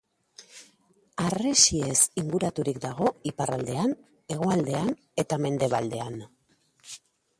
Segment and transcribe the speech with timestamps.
[1.25, 3.93] Harresiez inguraturik dago iparraldean,
[4.37, 4.91] hegoaldean
[5.25, 6.19] eta mendebaldean.